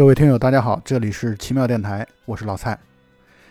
[0.00, 2.78] 各位听友，大家好，这里是奇妙电台，我是老蔡。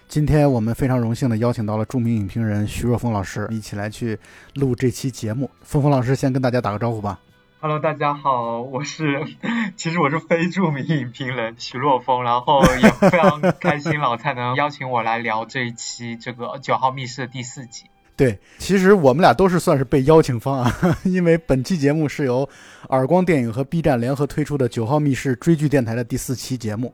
[0.07, 4.17] 今天我们非常荣幸的邀请到了著名影评人徐若风老师，一起来去
[4.55, 5.51] 录这期节目。
[5.61, 7.19] 峰峰老师先跟大家打个招呼吧。
[7.59, 9.23] Hello，大家好，我是，
[9.77, 17.91] 其实我是非著名影评人徐若风，然后也非常开心老蔡能邀请我来聊这一期这个九号密室的第四集。
[18.19, 22.47] 对，其实我们俩都是算是被邀请方啊， 因为本期节目是由
[22.89, 26.93] 耳光电影和 B 站联合推出的《九号密室》追剧电台的第四期节目，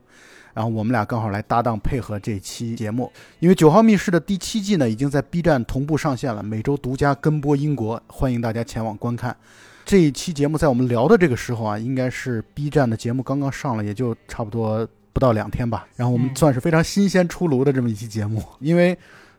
[0.54, 3.12] 然后我们俩刚好来搭档配合这期节目。
[3.40, 9.36] 因为《九号密室》的第七季呢已经在 B 站同步上线了，每周独家跟播英国，欢迎大家前往观看。
[9.84, 15.88] 这一期节目在我们聊的这个时候啊，应该是 B 站的节目刚刚上了，也就差不多不到两天吧。
[15.96, 18.96] 然后我们算是非常新鲜出炉的这么一期节目，因为。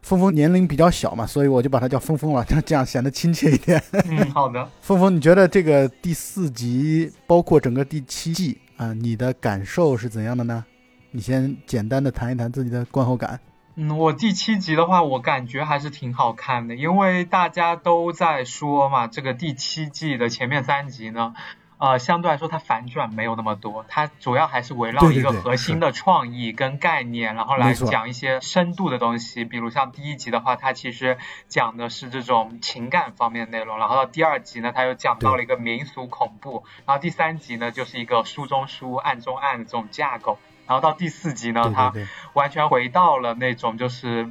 [0.06, 3.82] 峰峰年龄比较小嘛，所以我就把他叫峰峰了，这 样这样显得亲切一点。
[4.08, 4.70] 嗯，好的。
[4.80, 10.64] 峰峰，你觉得这个第四集，包括整个第七季啊，你的感受是怎样的呢？
[11.10, 13.40] 你先简单的谈一谈自己的观后感。
[13.74, 21.34] 嗯，我第七集的话，我感觉还是挺好看的，因为大家都在说嘛，这个第七季的前面三集呢。
[21.78, 29.44] 呃，相对来说，它反转没有那么多，它主要还是围绕一个核心的创意跟概念，然后来讲一些深度的东西。
[29.44, 31.18] 比如像第一集的话，它其实
[31.48, 40.38] 讲的是这种情感方面的内容，然后到第二集呢，它又讲到了一个民俗恐怖，然后第三集呢，就是一个书中书、案中案的这种架构。
[40.66, 41.92] 然后到第四集呢，它
[42.32, 44.28] 完全回到了那种就是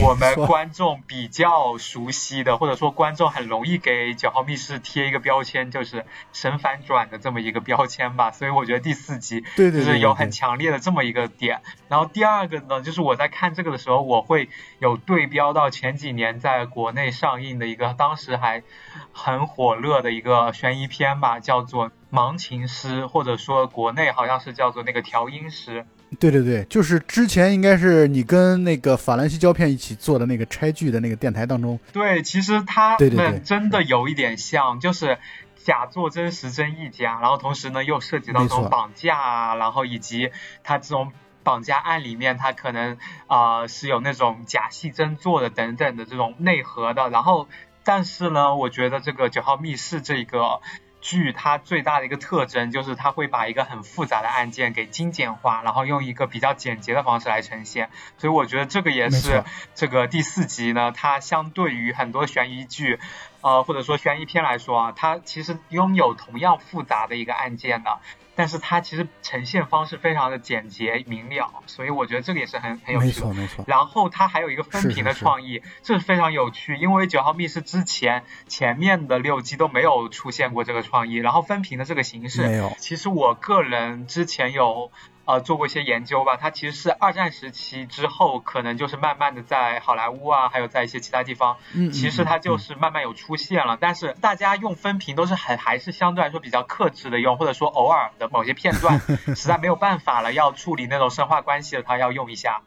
[0.00, 8.30] 我们观众比较熟悉的，或者说观众很容易给九号密室贴一个标签，就是神反转的这么一个标签吧。
[8.30, 11.62] 所以我觉得第四集就是有很强烈的这么一个点。
[11.88, 18.62] 然后第二个呢，就是我在看这个的时候，我会有对标到前几年在国内上映的一个当时还
[19.12, 21.90] 很火热的一个悬疑片吧，叫做。
[22.10, 25.84] 盲琴师，或者说国内好像是叫做那个调音师。
[26.20, 31.80] 对对对，就是之前应该是你跟那个法兰西胶片一起做的那个拆剧的那个电台当中。
[31.92, 35.18] 对，其实他们真的有一点像，就是
[35.56, 40.30] 假作真实真亦假，然后同时呢又涉及到这种绑架啊，然后以及
[40.62, 41.12] 他这种
[41.42, 47.10] 绑架案里面他可能啊是有那种假戏真做的等等的这种内核的。
[47.10, 47.48] 然后，
[47.82, 50.60] 但是呢，我觉得这个九号密室这个。
[51.06, 57.90] 剧它最大的一个特征就是它会把一个很复杂的案件给精简化，然后用一个比较简洁的方式来呈现。
[58.18, 59.44] 所以我觉得这个也是
[59.76, 62.98] 这个第四集呢，它相对于很多悬疑剧，
[63.40, 68.00] 呃或者说悬疑片来说啊，它其实拥有同样复杂的一个案件的。
[68.36, 73.06] 但是它其实呈现方式非常的简洁明了，所以我觉得这个也是很很有趣。
[73.06, 73.64] 没错没错。
[73.66, 82.72] 然后它还有一个分屏的创意，这是非常有趣，因为九号密室之前前面的六季都没有出现过这个创意，然后分屏的这个形式，没有。
[82.78, 84.92] 其实我个人之前有。
[85.26, 91.56] 呃，做过一些研究吧，它其实是二战时期之后，可能就是慢慢的在好莱坞啊，还有在一些其他地方，
[91.92, 93.76] 其实它就是慢慢有出现了。
[93.80, 99.00] 但是大家用分屏都是很还是相对来说比较克制的用，或者说偶尔的某些片段
[99.34, 102.62] 实在没有办法了，要处理那种生化关系的，它要用一下。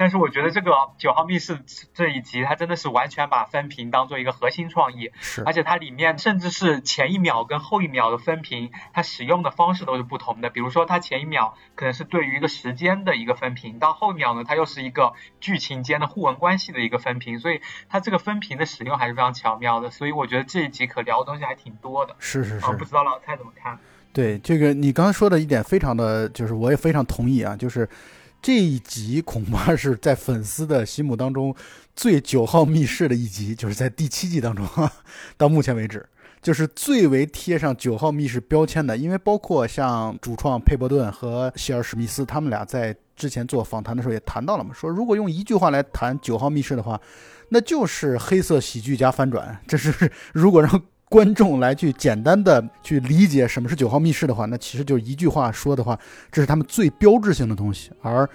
[0.00, 1.58] 但是我觉得这个九号密室
[1.92, 10.48] 这一集，它真的是完全把分屏当做一个核心创意，是，而且它里面甚至是前一秒跟后一秒的分屏，它使用的方式都是不同的。
[10.48, 19.90] 比如说，它前一秒可能是对于一个时间的一个分屏，到后一秒呢，它又是一个剧情间的互文关系的一个分屏，所以它这个分屏的使用还是非常巧妙的。
[19.90, 22.16] 所以我觉得这一集可聊的东西还挺多的。
[22.18, 23.78] 是是是，不知道老蔡怎么看？
[24.14, 27.86] 对这个你刚刚说的一点，非常的就是我也非常同意啊，就是。
[28.42, 31.54] 这一集恐怕是在粉丝的心目当中
[31.94, 34.66] 最九号密室的一集，就是在第七季当中，
[35.36, 36.06] 到目前为止
[36.40, 38.96] 就是最为贴上九号密室标签的。
[38.96, 46.98] 因为包括像主创佩伯顿和希尔史密斯他们俩在之前做访谈的时候也谈到了嘛，说如果用一句话来谈九号密室的话，
[47.50, 49.60] 那就是黑色喜剧加翻转。
[49.68, 50.82] 这是 如果让。
[51.10, 55.98] 观众来去简单的去理解什么是九号密室的话，那其实就一句话说的话，
[56.30, 57.90] 这是他们最标志性的东西。
[58.00, 58.26] 而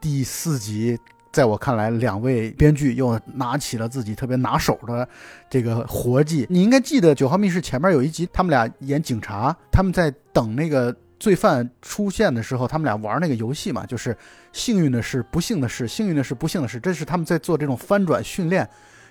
[0.00, 0.98] 第四集，
[1.30, 5.08] 在我看来，两位编剧又拿起了自己特别拿手的
[5.48, 6.44] 这个活计。
[6.50, 14.16] 你应该记得九号密室前面有一集，他们俩演警察，他们在等那个罪犯出现的时候，他们俩玩那个游戏嘛，就是
[14.52, 18.68] 幸运的是，不幸的是，幸运的是，不幸的是，这是他们在做这种翻转训练。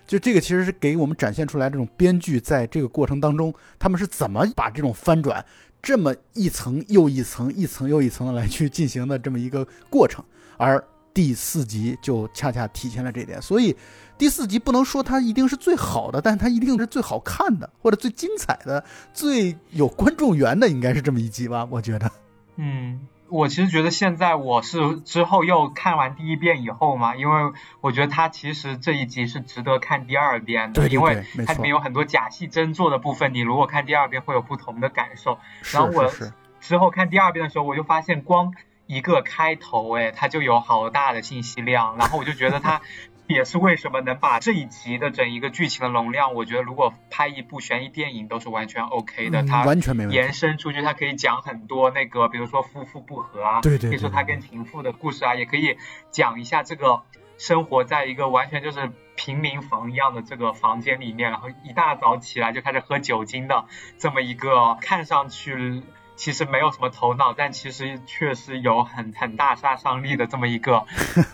[0.07, 5.45] 就这个其实是给我们展现出来这种编剧在这个过程当中，他们是怎么把这种翻转
[5.81, 10.23] 这么一层又一层、一层又一层的来去进行的这么一个过程，
[10.57, 10.83] 而
[11.13, 13.41] 第四集就恰恰体现了这点。
[13.41, 13.75] 所以
[14.17, 18.83] 第四集不能说它一定是最好的，但它一定是最好看的，或者最精彩的、
[19.13, 21.67] 最有观众缘的，应该是这么一集吧？
[21.69, 22.11] 我觉得。
[22.55, 27.51] 嗯，我其实觉得现在我是之后又看完第一遍以后嘛，因为
[27.81, 35.39] 我觉得它其实这一集是值得看第二遍的，对对对因为它里面有很多假戏真做的部分，你如果看第二遍会有不同的感受。
[35.73, 36.11] 然后我
[36.59, 38.53] 之后看第二遍的时候，我就发现光
[38.85, 42.81] 一个开头，哎，它就有好大的信息量，然后我就觉得它
[43.27, 50.15] 也是为什么能把这一集的整一个剧情的容量，我觉得如果拍一部悬疑电影都是完全 OK 的，嗯它完全没问题。
[50.15, 55.77] 延伸出去，它可以讲很多那个，比如说夫妇不和啊，对对对可以说他跟情妇的故事啊，也可以
[56.09, 57.01] 讲一下这个
[57.37, 63.65] 生活在一个完全就是平民房一样的这个房间里面，然后一大早起来就开始喝酒精的
[63.97, 65.83] 这么一个看上去。
[66.17, 70.85] 其实没有什么头脑，但其实确实有很很大杀伤力的这么一个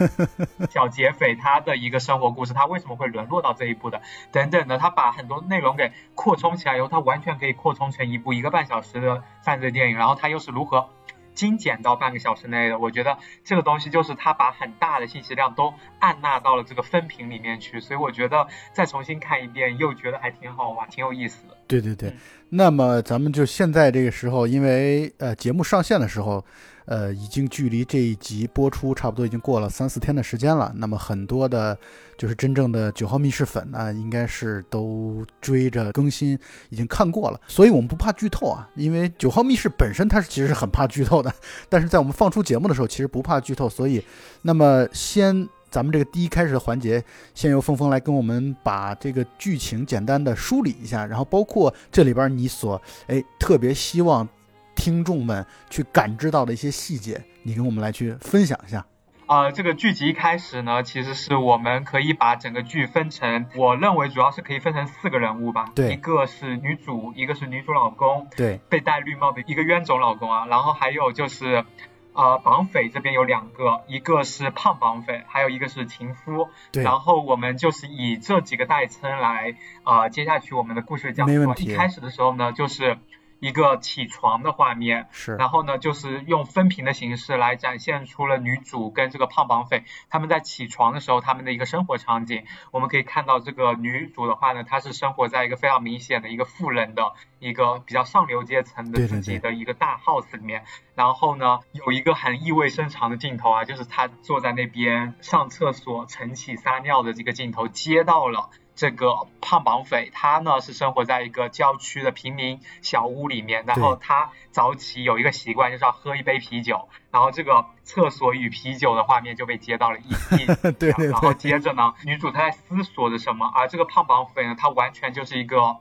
[0.69, 4.01] 小劫匪，他的一个生活故事，他为什么会沦落到这一步的，
[4.31, 10.89] 等等的，他把很多内容给扩充起来以后，他完全可以扩充成一部一个半小时的犯罪电影，然后他又是如何
[11.33, 12.77] 精简到半个小时内的？
[12.77, 21.57] 我觉得这个东西就是他把很大的信息量都按纳到了这个分屏里面去，所以我觉得再重新看一遍，又觉得还挺好玩，挺有意思的。
[21.65, 22.17] 对对对嗯，
[22.55, 26.45] 那么咱们就现在这个时候，因为呃节目上线的时候，
[26.85, 30.71] 呃已经距离这一集播出差不多已经过了三四天的时间了。
[30.75, 31.75] 那么很多的，
[32.15, 36.37] 就是真正的九号密室粉呢，应该是都追着更新，
[36.69, 37.41] 已经看过了。
[37.47, 41.33] 所以我们不怕剧透啊，因为九号密室本身它是其实是很怕剧透的，
[41.69, 43.67] 但是在我们放出节目的时候，其实不怕剧透。
[43.67, 44.05] 所以，
[44.43, 45.49] 那么先。
[45.73, 47.03] 咱们这个第一开始的环节，
[47.33, 54.29] 先由峰峰来跟我们把这个剧情简单的梳理一下，然后包括这里边你所哎特别希望
[54.75, 58.85] 听众们去感知到的一些细节，你跟我们来去分享一下。
[59.25, 65.71] 呃，这个剧集一开始呢，其实是我们可以把整个剧分成，我认为主要是可以分成四个人物吧。
[65.73, 71.65] 对一个是女主，一个是女主老公，对被戴绿帽的一个冤种老公啊，然后还有就是，
[72.13, 76.49] 呃，绑匪这边有两个，一个是胖绑匪，还有一个是情夫。
[76.71, 81.39] 对然后我们就是以这几个代称来，呃，接下去我们的故事讲述啊。
[81.39, 82.97] 没问题一开始的时候呢，就是
[83.43, 92.45] 一个起床的画面，是然后呢，就是用分屏的形式来展现出了女主跟这个胖绑匪他们在起床的时候他们的一个生活场景。
[92.71, 100.63] 我们可以看到这个女主的话呢，她是生活在一个非常明显的一个富人的一个比较上流阶层的自己的一个大 house 里面。
[100.95, 108.51] 然后呢，有一个很意味深长的镜头啊，就是她坐在那边上厕所晨起撒尿的这个镜头，接到了。
[108.75, 125.77] 这个胖绑匪，他呢是生活在一个郊区的平民小屋里面，然后他早起有一个习惯，就是要喝一杯啤酒，然后这个厕所与啤酒的画面就被接到了一一 对对然后接着呢，女主她在思索着什么，而这个胖绑匪呢，他完全就是一个。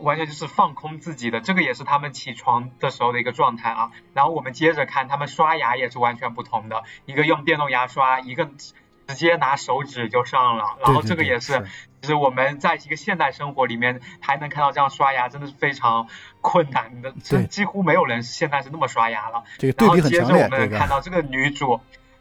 [0.00, 3.90] 完全就是放空自己的，这个也是他们起床的时候的一个状态啊。
[4.14, 8.44] 然后我们接着看，他们刷牙也是完全不同的，一个用电动牙刷，一个
[9.08, 10.76] 直接拿手指就上了。
[10.84, 11.66] 然后这个也是是
[12.00, 16.08] 其实我们在一个现代生活里面还能看到这样刷牙，真的是非常
[16.40, 19.44] 困难的，这几乎没有人现在是那么刷牙了。
[19.58, 21.80] 这个对然后比很强烈，接着我们能看到这个女主，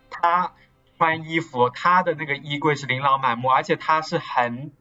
[0.09, 0.51] 她
[0.97, 4.71] 穿衣服，她的那个衣柜是琳琅满目，而且她是很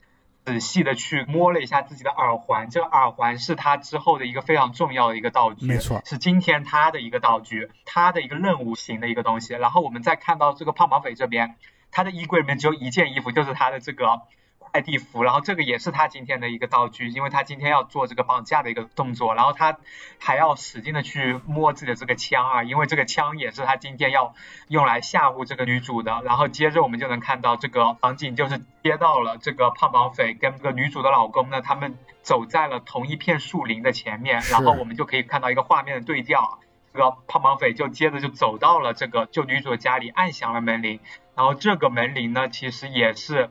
[0.45, 9.55] 仔细的去摸了一下自己的耳环，这个耳环是她之后的一个非常重要的一个道具，没错是今天她的一个道具，她的一个任务型的一个东西。
[9.55, 11.57] 然后我们再看到这个胖绑匪这边，
[11.91, 14.23] 他的衣柜里面只有一件衣服，就是他的这个
[14.71, 19.79] 快递服，然后这个也是他今天的一个道具，因为他今天要做这个绑架的一个动作，然后他
[20.19, 24.35] 还要使劲的去摸自己的这个枪啊，因为这个枪也是他今天要
[24.69, 26.23] 用来吓唬这个女主的。
[26.25, 36.59] 然后接着我们就能看到这个场景，就是接到了这个胖绑匪跟这个女主的老公呢，他们走在了同一片树林的前面，然后我们就可以看到一个画面的对调。
[36.93, 40.99] 这个胖绑匪就接着就走到了这个就女主的家里，按响了门铃。
[41.35, 43.51] 然后这个门铃呢，其实也是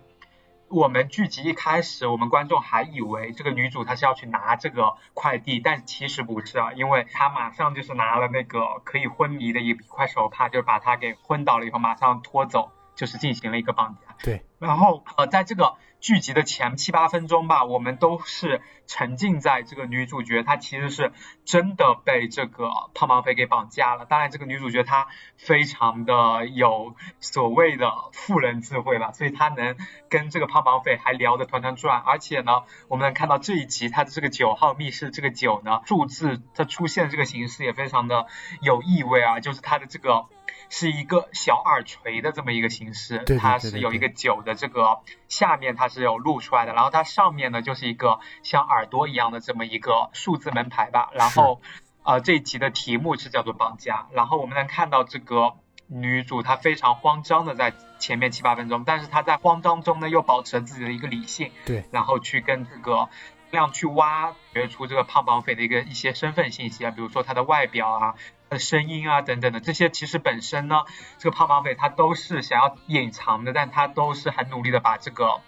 [0.67, 14.04] 我们剧集一开始，我们观众还以为这个女主她是要去拿这个快递，但其实不是啊，因为她马上就是拿了那个可以昏迷的一一块手帕，就是把她给昏倒了以后，马上拖走，就是进行了一个绑架。
[14.23, 21.11] 对，然后呃，在这个剧集的前七八分钟吧，我们都是沉浸在这个女主角她其实是
[21.45, 24.05] 真的被这个胖绑匪给绑架了。
[24.05, 25.07] 当然，这个女主角她
[25.37, 29.75] 非常的有所谓的富人智慧吧，所以她能
[30.09, 32.01] 跟这个胖绑匪还聊得团团转。
[32.05, 38.27] 而且呢，我们能看到这一集它的这个九号密室这个九呢，数字它出现这个形式也非常的
[38.61, 40.25] 有意味啊，就是它的这个。
[40.67, 51.61] 是一个小耳垂的这么一个形式，它是有一个九的这个下面它是有露出来的，然后它上面呢就是一个像耳朵一样的这么一个数字门牌吧，然后
[52.03, 55.53] 呃，这一集的题目是叫做绑架，然后我们能看到这个
[55.87, 63.09] 女主她非常慌张的在前面七八分钟，但是她在慌张中呢又保持了自己的一个理性，对，然后去跟这个
[63.51, 70.77] 这样去挖掘出这个胖绑匪的一个一些身份信息啊，比如说他的外表啊、他的声音啊等等的，这些其实本身呢，
[71.19, 75.41] 这个胖绑匪他都是想要隐藏的，但他都是很努力的把这个。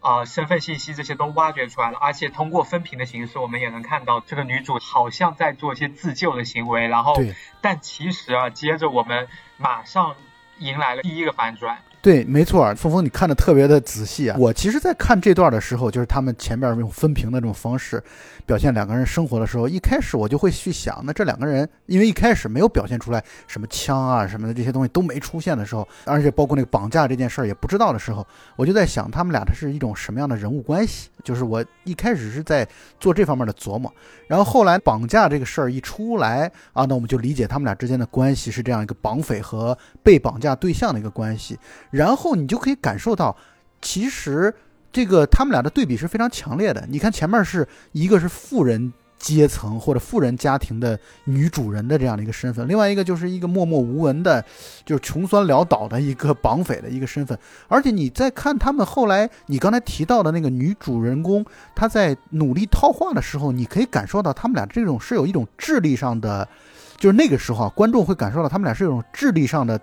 [0.00, 7.16] 呃，身份信息这些都挖掘出来了，而且通过分屏的形式，我们也能看到这个女主好像在做一些自救的行为，然后，
[7.60, 9.26] 但其实啊，接着我们
[9.56, 10.14] 马上
[10.58, 11.82] 迎来了第一个反转。
[12.00, 14.36] 对，没错，峰峰，你看的特别的仔细啊。
[14.38, 18.02] 我其实，在看这段的时候，就是他们前面用分屏的这种方式
[18.46, 28.24] 表现两个人生活的时候，一开始我就会去想，那这两个人，因为一开始没有表现出来什么枪啊什么的这些东西都没出现的时候，而且包括那个绑架这件事儿也不知道的时候，
[28.54, 31.08] 我就在想，他们俩的是一种什么样的人物关系？
[31.24, 32.66] 就是我一开始是在
[33.00, 33.92] 做这方面的琢磨，
[34.28, 41.58] 然后后来绑架这个事儿一出来啊，那我们就理解他们俩之间的关系是这样一个绑匪和被绑架对象的一个关系。
[41.90, 43.36] 然后你就可以感受到，
[43.80, 44.54] 其实
[44.92, 46.84] 这个他们俩的对比是非常强烈的。
[46.88, 54.44] 你看前面是一个是富人阶层或者富人家庭的女主人的这样的一个身份，另外一个就是一个默默无闻的，
[54.84, 57.36] 就是穷酸潦倒的一个绑匪的一个身份。
[57.66, 66.48] 而且你再看他们后来，你刚才提到的那个女主人公，她在努力套话的时候，你可以感受到他们俩这种是有一种智力上的，
[66.96, 69.80] 就是那个时候啊，观众会感受到他们俩是有种智力上的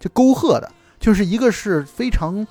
[0.00, 0.68] 就沟壑的。
[1.02, 2.46] 就是一个是非常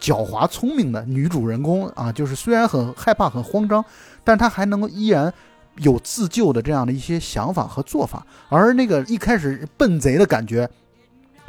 [0.00, 3.84] 狡猾聪明的女主人公啊，就是虽然很害怕、很慌张，
[4.24, 5.30] 但她还能够依然
[5.76, 8.26] 有自救的这样的一些想法和做法。
[8.48, 10.66] 而那个一开始笨贼的感觉，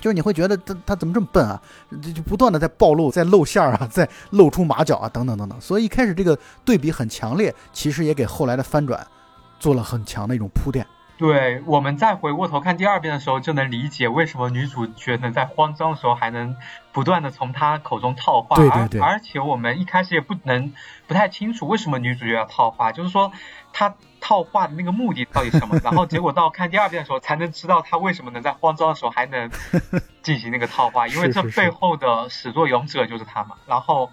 [0.01, 1.61] 就是你会觉得他他怎么这么笨啊？
[2.01, 5.61] 就就不断的在暴露、在露馅儿啊， 在露出马脚啊，等等等等。
[5.61, 9.07] 所以一开始这个对比很强烈，其实也给后来的翻转
[9.57, 10.85] 做了很强的一种铺垫。
[11.21, 16.57] 对，我们再回过头看第二遍的时候，就能理解为什么女主角能在慌张的时候还能
[16.91, 18.55] 不断的从他口中套话。
[18.55, 18.99] 对对对。
[18.99, 20.73] 而且我们一开始也不能
[21.05, 23.31] 不太清楚为什么女主角要套话，就是说
[23.71, 25.79] 她套话的那个目的到底什么？
[25.83, 29.51] 然后结果到看第二遍的时候，才能知道她为什么能在慌张的时候还能
[30.23, 33.57] 进行那个套话，因为这背后的始作俑者就是她嘛。
[33.67, 34.09] 然后。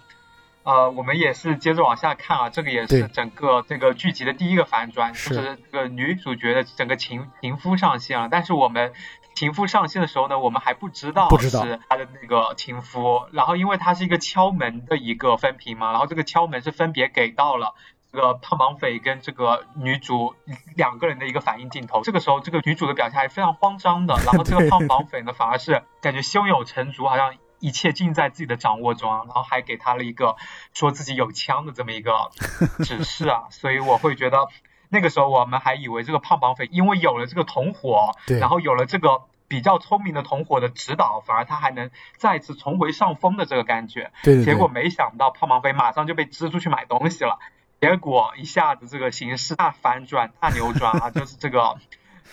[0.63, 8.27] 呃，我们也是接着往下看啊，这个也是整个这个剧集的第一个反转，就是这个女主角的整个情情夫上线了。
[8.29, 8.93] 但是我们
[9.33, 13.25] 情夫上线的时候呢，我们还不知道是他的那个情夫。
[13.31, 17.73] 然后因为他是一个敲门的一个分屏嘛，然后这个敲门是分别给到了
[18.11, 20.35] 这个胖绑匪跟这个女主
[20.75, 22.03] 两个人的一个反应镜头。
[22.03, 27.33] 这个时候，这个女主的表现还非常慌张的，然后这个胖绑匪呢，反而是感觉胸有成竹，好像。
[27.59, 30.35] 一切尽在自己的掌握中，然后还给他了一个
[30.73, 32.31] 说自己有枪的这么一个
[32.83, 34.47] 指示啊，所以我会觉得
[34.89, 44.11] 那个时候我们还以为这个胖绑匪因为有了这个同伙，然后有了这个比较聪明的同伙的指导，反而他还能再次重回上风的这个感觉。
[44.23, 44.43] 对。
[44.43, 47.39] 结果没想到胖绑匪马上就被支出去买东西了，
[47.81, 51.77] 结果一下子这个形势大反转、大扭转啊，就是这个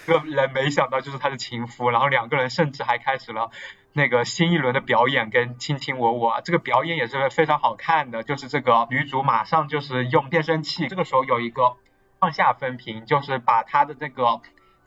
[0.07, 3.51] 这个人没想到就是他的情夫，然后两个人甚至还开始了。
[3.97, 8.23] 那个新一轮的表演跟卿卿我我，这个表演也是非常好看的。
[8.23, 11.77] 就是这个女主马上就是用变声器，这个时候有一个
[12.21, 14.41] 上下分屏，就是把她的这个。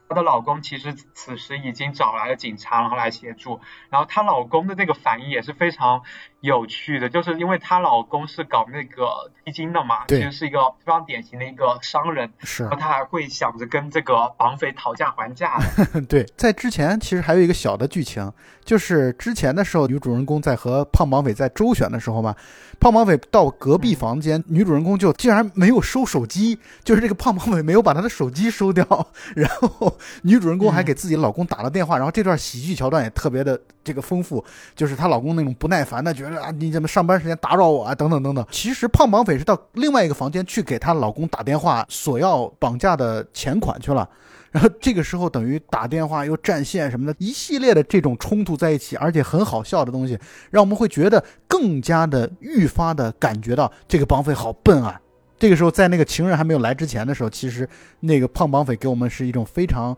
[0.10, 3.62] 她的老公其实此时已经找来了警察，然后来协助。
[3.92, 6.02] 然后她老公的那个反应也是非常
[6.42, 12.34] 有趣的，就是因为她老公是搞那个基金的嘛，其实是一个非常典型的一个商人。
[12.40, 12.64] 是。
[12.64, 15.60] 然后他还会想着跟这个绑匪讨价还价。
[16.10, 18.32] 对，在之前其实还有一个小的剧情，
[18.66, 22.36] 就是之前的时候，女主人公在和胖绑匪在周旋的时候嘛，
[22.80, 28.86] 胖绑匪到隔壁房间，女主人公就竟然没有收手机，就是这个胖绑匪没有把她的手机收掉，
[29.36, 29.98] 然后。
[30.24, 34.44] 女主人公还给自己老公打了电话，然后这段喜剧桥段也特别的这个丰富，
[34.76, 38.46] 就是她老公那种不耐烦的，觉得啊你怎么上班时间打扰我啊等等等等。
[38.52, 44.08] 其实胖绑匪是到另外一个房间去给她老公打电话索要绑架的钱款去了，
[44.52, 50.18] 然后这个时候等于打电话又占线什么的，一系列的这种冲突在一起，而且很好笑的东西，
[50.50, 55.00] 让我们会觉得更加的愈发的感觉到这个绑匪好笨啊。
[55.40, 57.68] 这个时候，在那个情人还没有来之前的时候，其实
[58.02, 59.98] 那个胖绑匪给我们是一种非常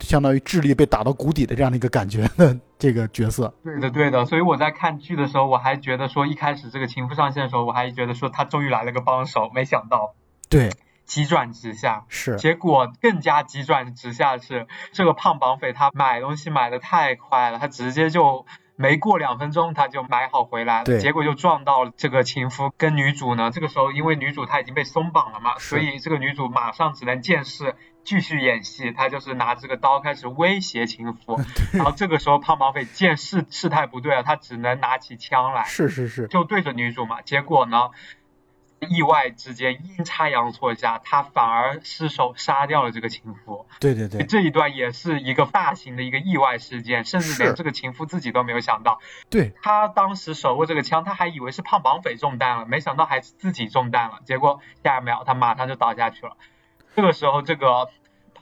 [0.00, 3.52] 相当于智力被打到谷底的这样的一个感觉的这个角色。
[3.62, 4.24] 对的，对的。
[4.24, 10.14] 所以我在看剧的时候，我还觉得说，一开始这个情妇上线的时候，我还觉得说他终于来了个帮手，没想到，
[10.48, 10.70] 对，
[11.06, 12.04] 急转直下。
[12.08, 12.36] 是。
[12.36, 18.44] 结果更加急转直下是，这个胖绑匪他买东西买的太快了，他直接就。
[18.78, 23.50] 没过两分钟，他就买好回来了，结果就撞到了这个情夫跟女主呢。
[23.50, 31.40] 这个时候，因为女主她已经被松绑了嘛，所以这个女主马上只能见势继续演戏，她就是拿这个刀开始威胁情夫，
[31.72, 37.88] 然后这个时候胖绑匪见事事态不对了，他只能拿起枪来，是是是，就对着女主嘛，结果呢？
[38.80, 43.66] 意外之间，阴差阳错下，他反而失手杀掉了这个情夫。
[43.80, 49.00] 对对对，这一段也是一个大型的一个意外事件，甚至连这个情夫自己都没有想到。
[49.30, 54.20] 对，他当时手握这个枪，他还以为是胖绑匪中弹了，没想到还是自己中弹了。
[54.24, 56.36] 结果下一秒他马上就倒下去了。
[56.94, 57.88] 这个时候，这个。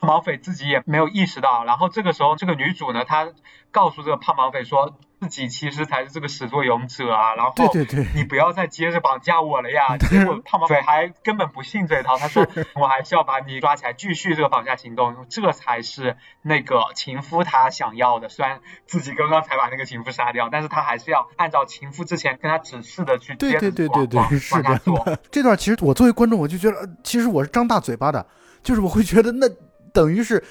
[0.00, 3.32] 胖绑匪自己也没有意识到，然后这个时候，这个女主呢，她
[3.70, 9.96] 告诉这个胖绑匪说自己其实才是这个始作俑者啊，然后对对对，你不要再接着绑架我了呀。
[10.10, 18.28] 结果胖绑匪还根本不信这一套，他说我还是要把你抓起来继续这个绑架行动，这才是那个情夫他想要的。
[18.28, 24.80] 虽然自己刚刚才把那个情夫杀掉，但是他还是要按照情夫之前跟他指示的去对对对对对，是的。
[25.30, 28.26] 这段其实我作为观众，我就觉得其实我是张大嘴巴的，
[28.62, 29.48] 就是我会觉得那。
[29.94, 30.42] 等于是，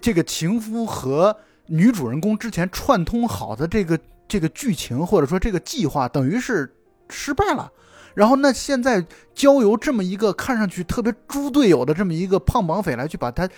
[0.00, 1.36] 这个情夫和
[1.72, 3.96] 女主人公之前串通好的这个
[4.26, 6.74] 这个剧情，或者说这个计划，等于是
[7.08, 7.70] 失败了。
[8.12, 13.48] 然后那现在交由这么一个看上去特别猪队友的这么一个胖绑匪来去把他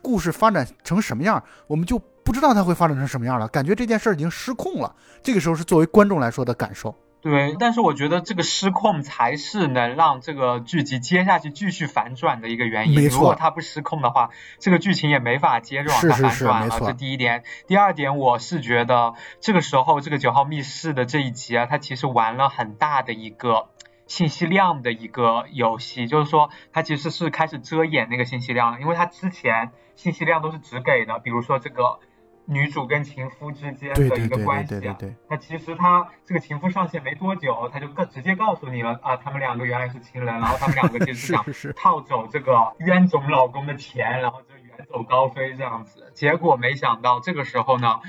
[0.00, 3.46] 故事发展成什么样，我们就不知道他会发展成什么样了。
[3.48, 4.94] 感觉这件事已经失控了。
[5.22, 6.94] 这个时候是作为观众来说的感受。
[7.20, 13.02] 对，但是我觉得这个失控才是能让这个剧集接下去继续反转的一个原因。
[13.02, 16.80] 没错，如果它不失控的话，这个剧情也没法接着往下反转了。
[16.80, 17.42] 这第一点。
[17.66, 23.68] 第二点，我是觉得这个时候这个九号密室的这一集啊，它其实玩了很大的一个
[24.06, 31.98] 信息量的一个游戏，就是说它其实是开始遮掩那个信息量了，因为它之前信息量都是只给的，比如说这个。
[32.50, 34.96] 女主跟情夫之间的一个关系啊，
[35.28, 46.10] 那其实他这个情夫上线没多久，他就告直接告诉你了啊，他们两个原来是情人，然后他们两个其实 是想套走这个冤种老公的钱，然后就远走高飞这样子。
[46.14, 48.00] 结果没想到这个时候呢。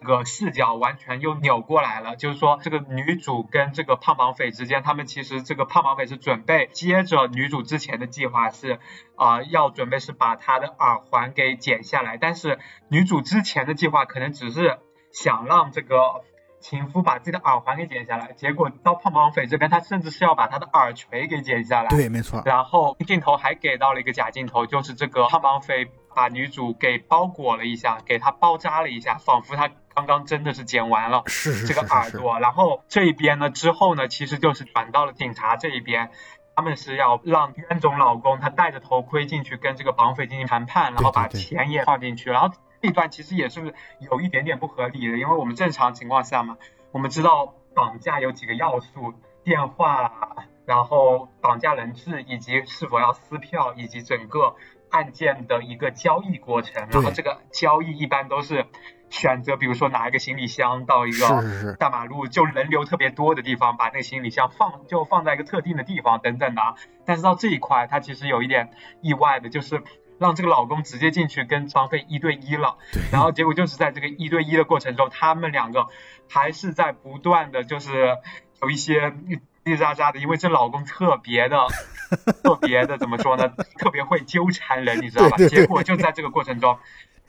[0.00, 8.78] 这个视角完全又扭过来了，就是说这个女主跟这个胖绑匪之间，他们其实这个胖绑匪是准备接着女主之前的计划是，
[9.16, 14.78] 啊，要准备是把她的耳环给剪下来，但是女主之前的计划可能只是
[15.10, 16.22] 想让这个
[16.60, 21.88] 情夫把自己的耳环给剪下来，结果到胖绑匪这边，他甚至是要把他的耳垂给剪下来。
[21.88, 22.42] 对，没错。
[22.44, 29.70] 然后镜头还给到了一个假镜头，就是这个胖绑匪把女主给包裹了一下，给她包扎了一下，仿佛她。
[29.94, 31.24] 刚刚真的是剪完了
[31.66, 36.12] 这个耳朵，然后这一边呢之后呢，其实就是转到了警察这一边，
[36.54, 46.56] 他们是要让冤种老公他戴着头盔进去跟这个绑匪进行谈判，然后把钱也放进去，然后这段其实也是有一点点不合理的，因为我们正常情况下嘛，
[46.92, 49.14] 我们知道绑架有几个要素，
[49.44, 54.56] 电话，然后绑架人质以及是否要撕票，以及整个
[54.90, 58.66] 案件的一个交易过程，然后这个交易一般都是。
[59.10, 66.60] 选择，比如说拿一个行李箱到一个大马路就人流特别多的地方，把那个行李箱放就放在一个特定的地方等等的。
[67.06, 68.68] 但是到这一块，他其实有一点
[69.00, 69.82] 意外的，就是
[70.18, 72.76] 让这个老公直接进去跟张飞一对一了。
[73.12, 75.86] 然后结果就是在这个一对一的过程中，他们两个
[76.28, 78.16] 还是在不断的就是
[78.62, 81.66] 有一些叽叽喳喳的，因为这老公特别的
[82.42, 83.48] 特别的怎么说呢？
[83.78, 85.36] 特别会纠缠人，你知道吧？
[85.36, 86.78] 结果就在这个过程中。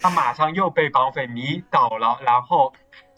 [0.01, 2.73] 他马上又被绑匪迷倒了，然后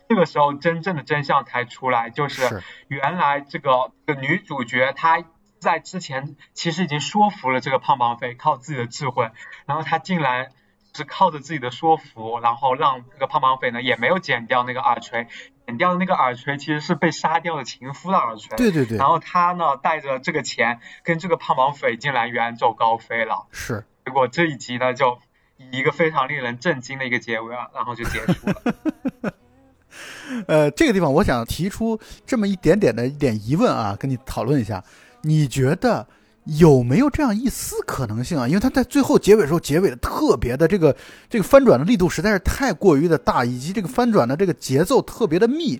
[0.09, 5.23] 这个时候真正的真相才出来，就是原来这个的女主角她
[5.61, 9.29] 在之前其实已经说服了这个胖绑匪，靠自己的智慧，
[9.65, 10.49] 然后他竟然
[10.93, 15.27] 是靠着自己的说服，然后让这个胖绑匪呢也没有剪掉那个耳垂，
[15.67, 25.19] 剪掉的那个耳垂其实是被杀掉的情夫的耳垂，对对对，然后他呢带着这个钱跟这个胖绑匪竟然远走高飞了，是，结果这一集呢就
[25.57, 25.79] 以。
[25.81, 29.33] 一个非常令人震惊的一个结尾啊，然后就结束了。
[30.47, 34.83] 呃，这个地方我想提出这么一点点的一点疑问啊，跟你讨论一下，
[35.21, 36.07] 你觉得
[36.45, 38.47] 有没有这样一丝可能性啊？
[38.47, 40.95] 因为他在最后结尾的时候结尾的特别的这个
[41.29, 45.79] 这个翻转的力度实在是太过于的大，以及这个翻转的这个节奏特别的密。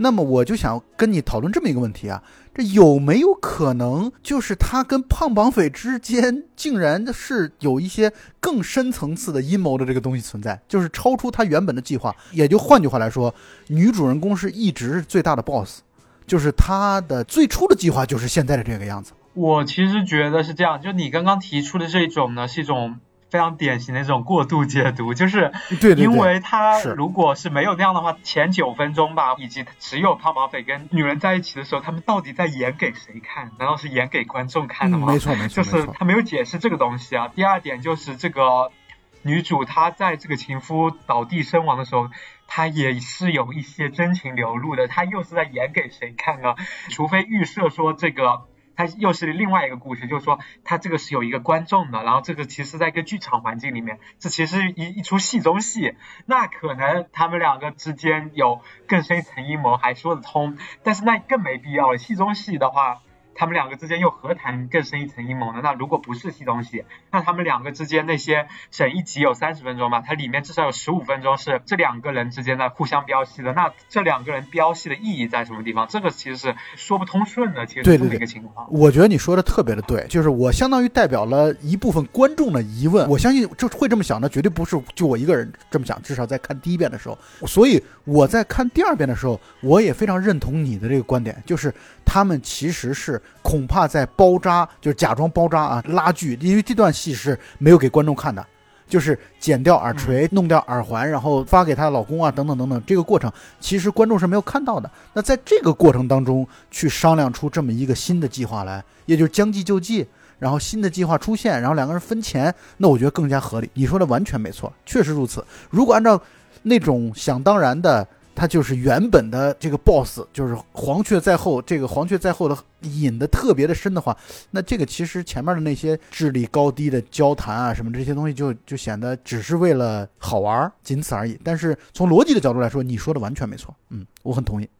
[0.00, 2.22] 那么我就想跟你讨论这么一个问题啊，
[2.54, 12.14] 这有没有可能就是他跟胖绑匪之间竟然是有一些更深层次的阴谋的这个东西存在，就是超出他原本的计划。
[12.30, 13.34] 也就换句话来说，
[13.66, 15.80] 女主人公是一直最大的 boss，
[16.28, 19.12] 就是他的最初的计划就是现在的这个样子。
[19.34, 23.00] 我其实觉得是这样，就你刚刚提出的这种呢，是一种。
[23.30, 25.52] 非常典型的这种过度解读，就是
[25.98, 33.52] 因为他如果是没有那样的话，前九分钟吧，以及只有胖马匪跟女人在一起的时候，他们到底在演给谁看？
[33.58, 35.12] 难道是演给观众看的吗？
[35.12, 37.28] 没错没错，就是他没有解释这个东西啊。
[37.28, 38.72] 第二点就是这个
[39.20, 42.08] 女主她在这个情夫倒地身亡的时候，
[42.48, 44.88] 他也是有一些真情流露的。
[44.88, 46.56] 他又是在演给谁看呢？
[46.90, 48.48] 除非预设说这个。
[48.80, 63.02] 他又是另外一个故事，就是说他这个是有一个观众的，然后这个其实在一个剧场环境里面，这其实一一出戏中戏，那可能他们两个之间有更深一层阴谋还说得通，但是那更没必要了，戏中戏的话。
[63.38, 65.60] 他们两个之间又何谈更深一层阴谋呢？
[65.62, 73.52] 那如果不是戏中戏，那他们两个之间那些整一集有三十分钟嘛，它里面至少有十五分钟是这两个人之间的互相飙戏的。
[73.52, 75.86] 那这两个人飙戏的意义在什么地方？
[75.88, 77.64] 这个其实是说不通顺的。
[77.64, 83.08] 其实这么一个情况，我觉得你说的特别的对，就是我相当于代表了一部分观众的疑问。
[83.08, 86.02] 我相信就会这么想的，绝对不是就我一个人这么想。
[86.02, 91.72] 至少在看第一遍的时候，所以我在看第二遍的时候，我也非常认同你的这个观点，就是
[92.04, 93.22] 他们其实是。
[93.42, 98.44] 恐怕在包扎，就是假装包扎啊，拉锯，因为这段戏是没有给观众看的，
[98.86, 104.90] 就是剪掉耳垂，弄掉耳环，然后发给她老公啊，等等等等，这个过程其实观众是没有看到的。
[105.14, 110.06] 那在这个过程当中，去商量出这么一个新的计划来，也就是将计就计，
[110.38, 113.70] 然后新的计划出现，然后两个人分钱，那我觉得更加合理。
[113.74, 115.44] 你说的完全没错，确实如此。
[115.70, 116.20] 如果按照
[116.62, 118.06] 那种想当然的。
[118.38, 121.60] 他就是原本的这个 boss，就是黄雀在后。
[121.60, 124.16] 这个黄雀在后的引的特别的深的话，
[124.52, 131.36] 那这个其实前面的那些智力高低的交谈啊，什么这些东西，就就显得只是为了好玩，仅此而已。
[131.42, 133.74] 但是从逻辑的角度来说，你说的完全没错。
[133.88, 134.70] 嗯，我很同意。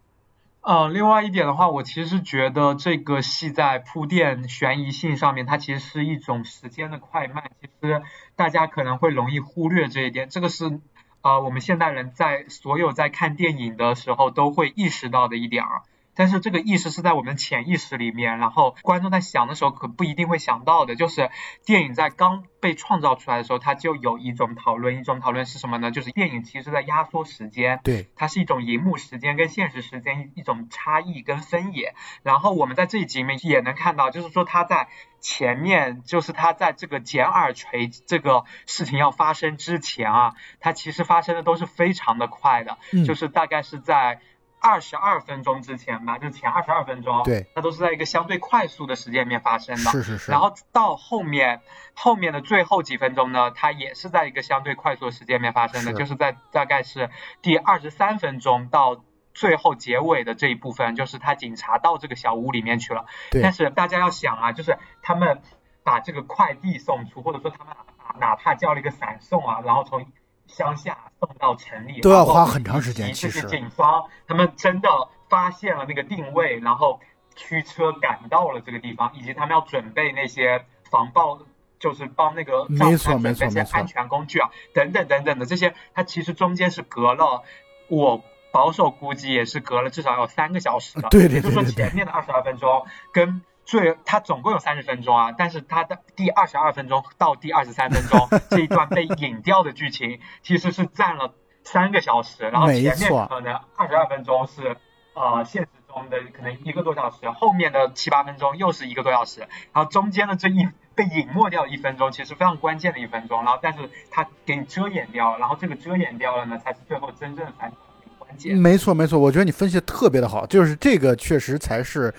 [0.60, 7.50] 嗯，另外一点的话，我其实觉得这个戏在铺垫悬疑性上面，它其实是一种时间的快慢。
[7.60, 8.02] 其实
[8.36, 10.78] 大家可能会容易忽略这一点，这个是。
[11.20, 15.82] 啊，我们现代人在所有在看电影的时候都会意识到的一点儿，
[16.18, 21.30] 但是这个意识是在我们潜意识里面，然后观众在想的时候可不一定会想到的，就是
[21.64, 25.92] 电影在刚被创造出来的时候，它就有一种讨论，一种讨论是什么呢？
[25.92, 34.88] 就是电影其实在压缩时间，对，它是一种荧幕时间跟现实时间一种差异跟分野，然后我们在这一集里面也能看到，就是说它在。
[35.20, 44.20] 前面就是他在这个剪耳垂这个事情要发生之前啊，它其实发生的都是非常的快的，就是大概是在
[44.60, 50.30] 二十二分钟之前吧，就是前二十二分钟，对，它都是在一个相对快速的时间里面发生的，是是是。
[50.30, 51.62] 然后到后面
[51.94, 57.10] 后面的最后几分钟呢，它也是在一个相对快速的时间里面发生的，就是在大概是
[57.42, 59.02] 第二十三分钟到。
[59.34, 63.06] 最后结尾的这一部分，就是他警察到这个小屋里面去了。
[63.30, 63.40] 对。
[63.40, 65.40] 但是大家要想啊，就是他们
[65.84, 67.72] 把这个快递送出，或者说他们
[68.18, 70.10] 哪怕叫了一个闪送啊，然后从
[70.48, 73.12] 乡下送到城里，都要花很长时间。
[73.12, 74.88] 其实警方他们真的
[75.28, 76.98] 发现了那个定位，然后
[77.36, 81.38] 驱车赶到了这个地方，以及他们要准备那些防爆，
[81.78, 87.44] 就是帮那个没错没错那些安全工具啊，等等等等的这些，它其实中间是隔了
[87.88, 88.24] 我。
[88.50, 104.78] 保守估计也是隔了至少有三个小时的，对对对，就说前面的二十二分钟跟最，它总共有三十分钟啊，但是它的第二十二分钟到第二十三分钟 这一段被引掉的剧情，其实是占了三个小时，然后前面可能二十二分钟是
[105.12, 109.40] 呃现实中的可能一个多小时，后面的七八分钟又是一个多小时，
[109.74, 118.56] 然后中间的这一被隐没掉一分钟，其实非常关键的一分钟，然后但是它给你遮掩掉了，然后这个遮掩掉了呢，才是最后真正的反转。
[118.56, 122.14] 没错，没错，我觉得你分析的特别的好，就是这个确实才是。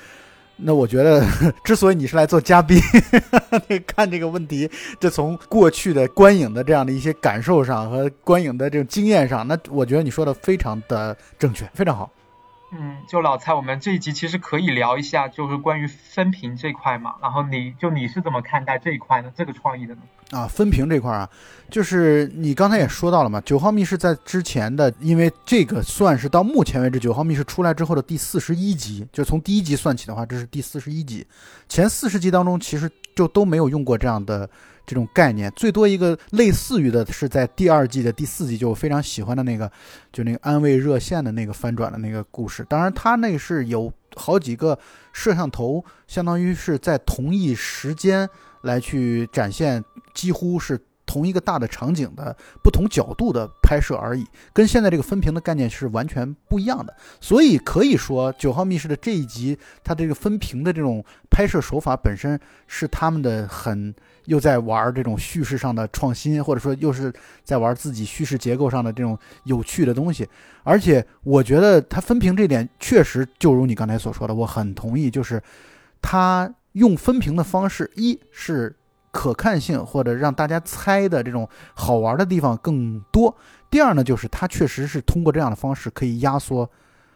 [0.61, 1.25] 那我觉得，
[1.63, 2.79] 之所以你是来做嘉宾，
[3.87, 4.69] 看这个问题，
[4.99, 12.11] 就从过去的观影的这样的一些感受上和观影的这种经验上，那我觉得你说的非常的正确，非常好。
[12.71, 17.15] 嗯，就老蔡，我们这一集其实可以聊一下，就是关于分屏这块嘛。
[17.21, 19.31] 然后你就你是怎么看待这一块呢？
[19.35, 20.01] 这个创意的呢？
[20.31, 21.27] 啊，分屏这块啊，
[21.71, 31.25] 就是你刚才也说到了嘛，《九号密室》在之前的，因为这个算是到目前为止《九号密室》出来之后的第四十一集，就从第一集算起的话，这是第四十一集。
[31.67, 34.47] 前四十集当中，其实就都没有用过这样的。
[34.89, 39.71] 这种概念最多一个类似于的是在第二季的第四集，就我非常喜欢的那个，
[40.11, 42.65] 就那个安慰热线的那个翻转的那个故事。
[42.67, 44.79] 当然，它那是有好几个
[45.13, 48.27] 摄像头，相当于是在同一时间
[48.63, 49.83] 来去展现，
[50.15, 50.79] 几乎是。
[51.11, 54.23] 同一个大的场景的不同角度的拍摄而已，
[54.53, 56.95] 跟现在这个分屏的概念是完全不一样的。
[57.19, 63.91] 所以可以说，《九号密室》的这一集，它这个分屏的这种拍摄手法本身是他们的很
[64.25, 70.27] 又在玩这种叙事上的创新，或者说又是在玩自己叙事结构上的这种有趣的东西。
[70.63, 75.41] 而且我觉得它分屏这点确实就如你刚才所说的，我很同意，就是
[76.01, 78.75] 它用分屏的方式，一是。
[79.11, 83.35] 可看性或者让大家猜的这种好玩的地方更多。
[83.67, 86.69] 第二呢，就是它确实是通过这样的方式可以压缩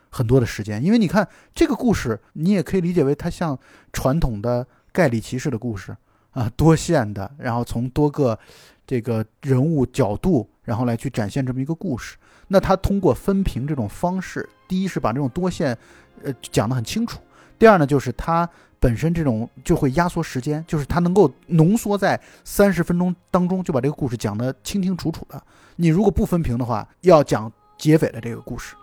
[0.09, 3.55] 很多的时间，因为你看这个故事，你也可以理解为它像
[3.93, 5.95] 传统的盖里奇式的故事
[6.33, 8.37] 啊，多线的，然后从多个
[8.85, 12.17] 这个人物角度，然后来去展现这么一个故事。
[12.49, 15.77] 那它通过分屏这种方式，第一是把这种多线
[16.23, 17.19] 呃讲得很清楚，
[17.57, 18.49] 第二呢就是它。
[18.79, 25.41] 本身这种就会压缩时间，就是它能够浓缩在三十分钟当中就把这个故事讲得清清楚楚的。
[25.77, 28.75] 你如果不分屏的话，要讲劫匪的这个故事，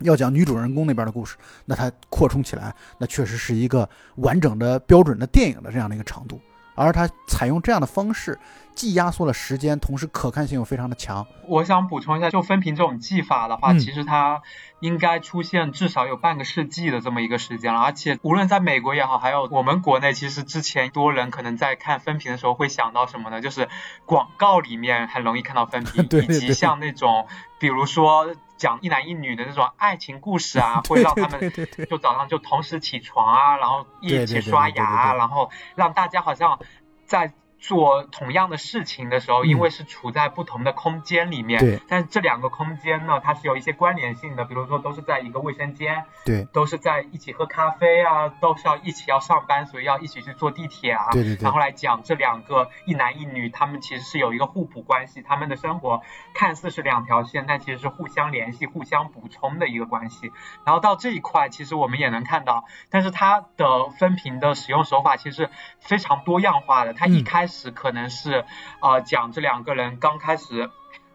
[0.00, 6.38] 要讲女主人公那边的故事，那它扩充起来，那确实是一个完整的标准的电影的这样的一个长度。
[6.82, 8.38] 而它采用这样的方式，
[8.74, 11.26] 既压缩了时间，同时可看性又非常的强。
[11.46, 14.42] 我想补充一下，就分屏这种技法的话，其实它
[14.80, 17.80] 应该出现至少有半个世纪的这么一个时间了。
[17.80, 23.40] 而且无论在美国也好，还有我们国内，其实之前多人可能在看分屏的时候会想到什么呢？
[23.40, 23.68] 就是
[24.06, 27.26] 广告里面很容易看到分屏， 以及像那种
[27.58, 31.52] 比如说讲一男一女的那种爱情故事啊， 会让他们
[31.90, 36.60] 就早上就同时起床啊，然后一起刷牙，然后让大家好像
[37.04, 37.32] 在。
[37.62, 56.02] 做同样的事情的时候，因为是处在不同的空间里面，对，但是这两个空间呢，它是有一些关联性的，比如说都是在一个卫生间，对，都是在一起喝咖啡啊，都是要一起要上班，所以要一起去坐地铁啊，对对对，然后来讲这两个一男一女，他们其实是有一个互补关系，他们的生活
[56.34, 60.32] 看似是两条线，但其实是互相联系、互相补充的一个关系。
[60.66, 65.48] 然后到这一块，其实我们也能看到，但是它的分屏的使用手法其实
[65.78, 67.51] 非常多样化的，它一开始。
[67.52, 68.44] 是可能是，
[68.80, 70.70] 呃，讲这两个人刚开始，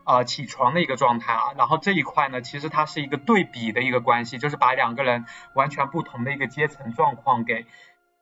[0.06, 1.52] 呃，起床的一个状态啊。
[1.58, 7.66] 然后这一块呢，其实它是一个对比的一个关系，就是把两个人完全不同的一个阶层状况给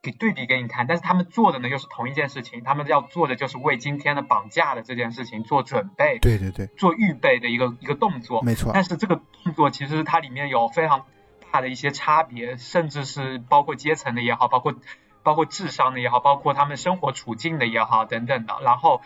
[0.02, 0.88] 给对比给你看。
[0.88, 6.18] 但是他们做的呢又是同一件事情，他们要做的就是为今天的绑架的这件事情做准备。
[6.20, 8.42] 对对对，做预备的一个一个动作。
[8.42, 8.72] 没错。
[8.74, 11.06] 但是这个动作其实它里面有非常
[11.52, 14.74] 大的一些差别，甚至是包括阶层的也好，包括。
[15.26, 18.56] 包括智商的也好，包括他们生活处境的也好，等等的。
[18.62, 19.02] 然后，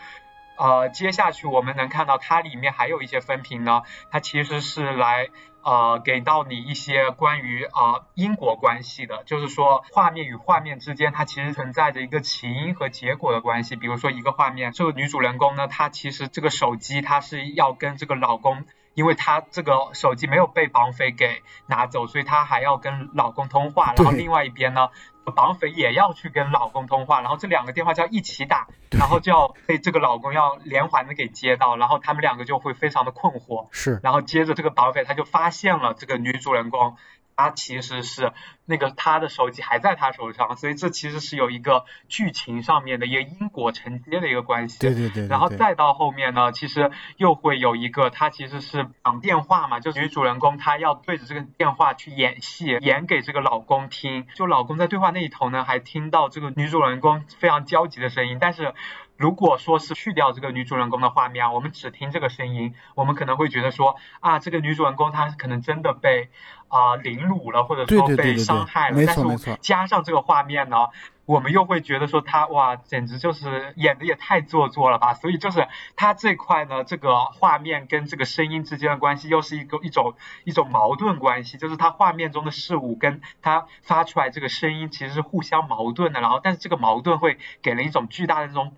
[0.56, 5.28] 呃，接下去我们能看到它里面还有一些分屏呢，它其实是来
[5.62, 13.74] 呃给到你一些关于啊因果关系的，就是说画面与画面之间它其实存在着一个起因和结果的关系。
[13.74, 23.94] 比如说一个画面，这个女主人公呢，她其实这个手机她是要跟这个老公，因为她这个手机没有被绑匪给拿走，所以她还要跟老公通话。
[23.96, 24.90] 然后另外一边呢。
[25.34, 33.68] 绑匪也要去跟老公通话，然后这两个电话就要一起打，然后就要被这个老公要连环的给接到，然后他们两个就会非常的困惑。
[33.70, 36.96] 是，然后接着这个绑匪他就发现了这个女主人公。
[37.40, 38.32] 他其实是
[38.66, 44.78] 那个他的手机还在他手上，所以这其实是有一个剧情上面的一个因果承接的一个关系。
[44.78, 45.26] 对对对。
[45.26, 54.26] 然后再到后面呢，其实又会有一个，他其实是讲电话嘛，就女主人公她要对着这个电话去演戏，演给这个老公听。
[54.34, 58.74] 就老公在对话那一头呢，还听到这个女主人公非常焦急的声音，但是。
[59.20, 66.30] 如果说是去掉这个女主人公的画面啊，我们只听这个声音，我们可能会觉得说啊，这个女主人公她可能真的被
[66.68, 68.96] 啊凌辱了，或者说被伤害了。
[69.06, 70.88] 但是加上这个画面呢，
[71.26, 75.12] 我们又会觉得说她哇，简直就是演的也太做作了吧。
[75.12, 86.22] 所以就是她这块呢，这个画面跟这个声音之间的关系又是一个一种一种矛盾关系，就是她画面中的事物跟她发出来这个声音其实是互相矛盾的。
[86.22, 88.74] 然后，但是这个矛盾会给人一种巨大的这种。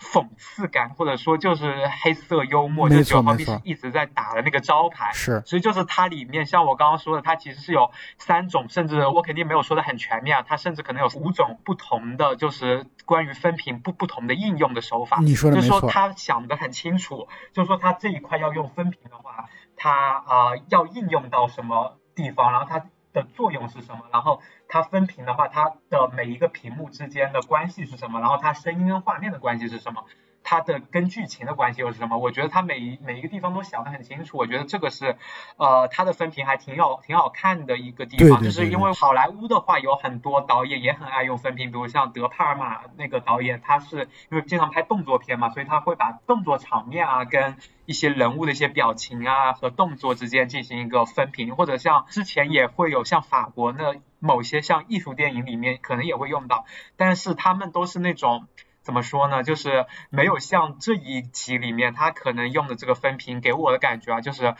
[0.00, 5.10] 讽刺感，或者说就是黑色幽默，就九号密是一直在打的那个招牌。
[5.12, 15.18] 是，所以就是它里面，像我刚刚说的，它其实是有三种，甚至我肯定没有说的很全面啊，它甚至可能有五种不同的，就是关于分屏不不同的应用的手法。
[15.20, 15.68] 你说的没错。
[15.68, 24.42] 就是说他想的很清楚，就是说他这一块要用分屏的话，他啊要应用到什么地方，然后它的作用是什么，然后。
[24.66, 28.18] 它分屏的话，它的每一个屏幕之间的关系是什么？
[28.18, 30.04] 然后它声音跟画面的关系是什么？
[30.44, 32.18] 它的跟剧情的关系又是什么？
[32.18, 34.36] 我觉得它每一每一个地方都想得很清楚。
[34.36, 35.16] 我觉得这个是，
[35.56, 38.42] 呃，它的分屏还挺有挺好看的一个地方。
[38.42, 58.46] 就是因为好莱坞的话，有很多导演也很爱用分屏，比如像德帕尔玛那个导演，他是因为经常拍动作片嘛，所以他会把动作场面啊跟一些人物的一些表情啊和动作之间进行一个分屏，或者像之前也会有像法国那某些像艺术电影里面可能也会用到，但是他们都是那种。
[58.84, 59.42] 怎么说呢？
[59.42, 64.54] 就是没有像这一集里面他可能用的这个分屏给我的感觉啊，就是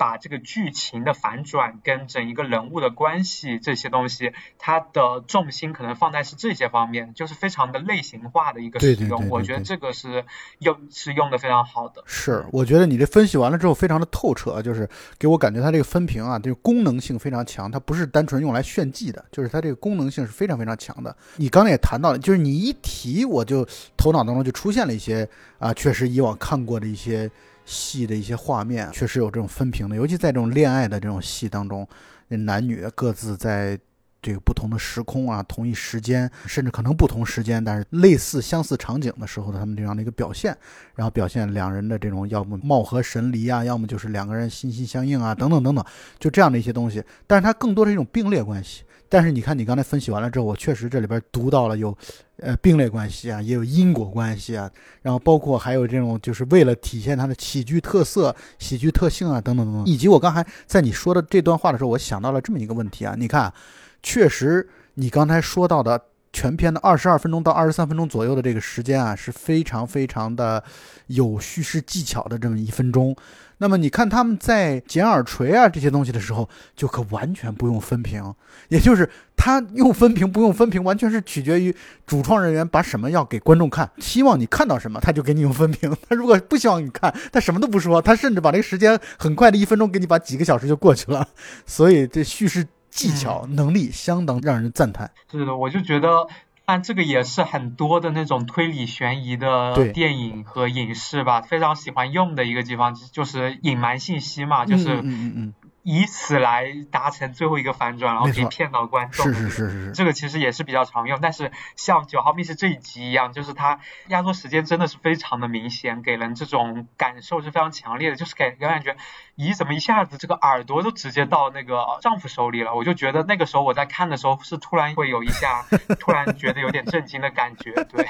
[0.00, 9.28] 把这个剧情的反转跟整一个人物的关系这些东西，它的重心可能放在是这些方面，就是非常的类型化的一个使用。
[9.28, 10.24] 我觉得这个是
[10.58, 12.02] 用是用的非常好的。
[12.06, 21.14] 是，我觉得你这分析完了之后非常的透彻，就是给我感觉它这个分屏啊，这个功能性非常强，它不是单纯用来炫技的，就是它这个功能性是非常非常强的。
[21.36, 27.30] 你刚才也谈到了，就是你一提我就头脑当中就出现了一些啊，确实以往看过的一些。
[27.64, 31.86] 戏的一些画面确实有这种分屏的，尤其在这种恋爱的这种戏当中，
[32.28, 33.78] 男女各自在
[34.22, 40.56] 这个不同的时空啊，同一时间，甚至可能不同时间，但是类似相似场景的时候的他们这样的一个表现，
[40.94, 45.84] 然后表现两人的这种要么貌合神离啊，要么就是两个人心心相印啊，等等等等，
[46.18, 47.02] 就这样的一些东西。
[47.26, 48.82] 但是它更多是一种并列关系。
[49.10, 51.94] 但是你看，你刚才分析完了之后，我确实这里边读到了有，
[52.38, 54.70] 呃，并列关系啊，也有因果关系啊，
[55.02, 59.84] 然后包括还有这种就是为了体现它的喜剧特色、喜剧特性啊，等等等等。
[59.84, 63.52] 以及我刚才在你说的这段话的时候，我想到了这么一个问题啊，你看，
[64.00, 66.00] 确实你刚才说到的
[66.32, 70.62] 全篇的二十二分钟到二十三分钟左右的这个时间啊，是非常非常的
[71.08, 73.14] 有叙事技巧的这么一分钟。
[73.62, 78.34] 那么你看他们在剪耳垂啊这些东西的时候，就可完全不用分屏，
[78.68, 81.74] 也就是他用分屏不用分屏，完全是取决于
[82.06, 85.94] 主创人员把什么要给观众看，希望你看到什么，他就给你用分屏。
[86.08, 91.28] 他如果不希望你看，他什么都不说，他甚至把这个时间很快的一分钟给你把几个小时就过去了。
[91.66, 95.10] 所以这叙事技巧能力相当让人赞叹。
[95.30, 96.28] 是的，我就觉得。
[96.66, 105.54] 但这个也是很多的那种推理悬疑的电影和影视吧，非常喜欢用的一个地方，就是隐瞒信息嘛，就是嗯嗯嗯。
[105.82, 109.24] 以此来达成最后一个反转，然后可以骗到观众。
[109.26, 109.92] 是是是是。
[109.92, 118.96] 这个其实也是比较常用，但是像九号密室这一集一样，就是它压缩时间真的是非常的明显，给人这种感受是非常强烈的，就是给人感觉，
[119.36, 122.74] 咦，怎么一下子这个耳朵都直接到那个丈夫手里了？
[122.74, 125.64] 我就觉得那个时候我在看的时候是突然会有一下，
[125.98, 128.06] 突然觉得有点震惊的感觉，对。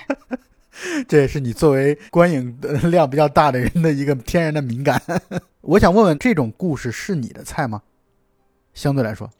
[1.09, 2.59] 这也是你作为观影
[2.90, 5.00] 量比较大的人的一个天然的敏感。
[5.62, 7.83] 我想问问，这种故事是你的菜吗？
[8.74, 9.30] 相对来说，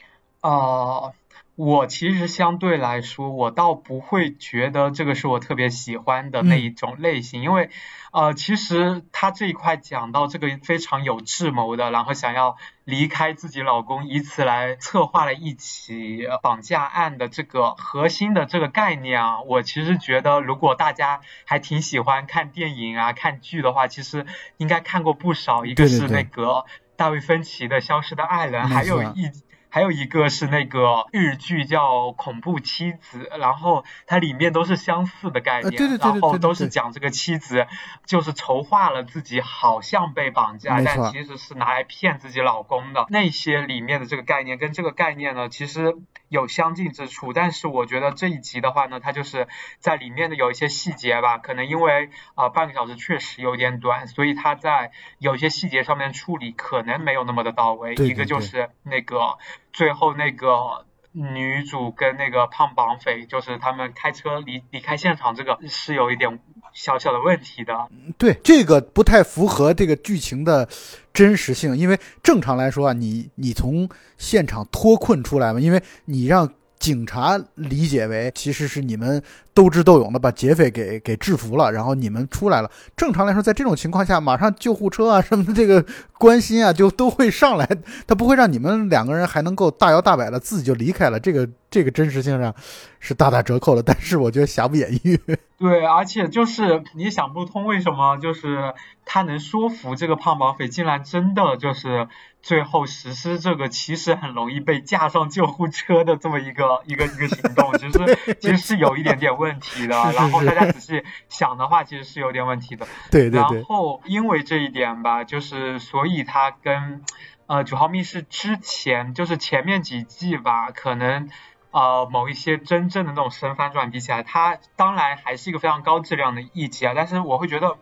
[0.41, 1.13] 啊。
[1.61, 7.69] 我其实相对来说，我倒不会觉得这个是我特别喜欢的那一种类型，因为，
[8.13, 24.25] 呃，其实他这一块讲到这个非常有智谋的，然后想要离开自己老公，以此来策划了一起绑架案的这个核心的这个概念啊，我其实觉得如果大家还挺喜欢看电影啊、看剧的话，其实
[24.57, 26.65] 应该看过不少，一个是那个
[26.97, 29.31] 大卫芬奇的《消失的爱人》，还有一。
[29.71, 37.67] 还有一个是那个日剧叫《恐怖妻子》，然后它里面都是相似的概念，然后都是讲这个妻子
[38.05, 43.07] 就是筹划了自己好像被绑架，但其实是拿来骗自己老公的。
[43.09, 45.97] 那些里面的这个概念跟这个概念呢，其实
[46.29, 49.47] 有相近之处，但是我觉得这一集的话呢，它就是
[49.79, 57.95] 在里面的有一些细节吧，可能因为啊半个小时确实有点短，所以它在有些细节上面处理可能没有那么的到位。
[57.95, 59.39] 一个就是那个。
[59.73, 66.39] 最后那个女主跟那个胖绑匪，就是他们开车离离开现场，这个是有一点
[66.73, 67.89] 小小的问题的。
[68.19, 70.69] 对，这个不太符合这个剧情的
[71.13, 76.53] 真实性，因为正常来说啊，你你从现场脱困出来嘛，因为你让。
[76.81, 82.71] 警察理解为其实是你们斗智斗勇的把劫匪给给制服了，然后你们出来了。
[82.97, 85.85] 正常来说，在这种情况下，马上救护车啊什么的这个
[86.19, 87.69] 关心啊就都会上来，
[88.07, 91.21] 他不会让你们两个人还能够大摇大摆的自己就离开了。
[91.21, 92.53] 这个 这个真实性上
[92.99, 95.21] 是大打折扣的，但是我觉得瑕不掩瑜。
[95.61, 98.73] 对，而且就是你想不通为什么就是
[99.05, 102.09] 他能说服这个胖绑匪，竟然真的就是。
[102.43, 109.95] 最后实施这个其实很容易被架上救护车的这么一个一个一个行动，其实 其实是有一点点问题的。
[110.17, 112.87] 然后大家仔细想的话，其实是有点问题的。
[113.11, 113.59] 对对对。
[113.59, 117.05] 然后因为这一点吧，就是所以他跟
[117.47, 121.29] 呃九号密室之前就是前面几季吧，可能
[121.73, 126.95] 呃某一些真正的那种神反转比起来，它当然还是一个非常高质量的一集啊。
[126.97, 127.77] 但是我会觉得。